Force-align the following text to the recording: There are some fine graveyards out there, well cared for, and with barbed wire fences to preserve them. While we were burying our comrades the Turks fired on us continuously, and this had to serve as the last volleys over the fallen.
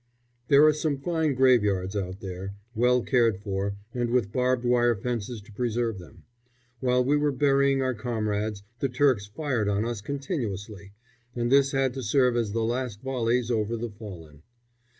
There 0.47 0.65
are 0.65 0.73
some 0.73 0.97
fine 0.97 1.35
graveyards 1.35 1.95
out 1.95 2.21
there, 2.21 2.55
well 2.73 3.03
cared 3.03 3.37
for, 3.37 3.75
and 3.93 4.09
with 4.09 4.31
barbed 4.31 4.65
wire 4.65 4.95
fences 4.95 5.43
to 5.43 5.51
preserve 5.51 5.99
them. 5.99 6.23
While 6.79 7.03
we 7.05 7.15
were 7.15 7.31
burying 7.31 7.83
our 7.83 7.93
comrades 7.93 8.63
the 8.79 8.89
Turks 8.89 9.27
fired 9.27 9.67
on 9.69 9.85
us 9.85 10.01
continuously, 10.01 10.93
and 11.35 11.51
this 11.51 11.71
had 11.71 11.93
to 11.93 12.01
serve 12.01 12.35
as 12.35 12.51
the 12.51 12.63
last 12.63 13.03
volleys 13.03 13.51
over 13.51 13.77
the 13.77 13.91
fallen. 13.91 14.41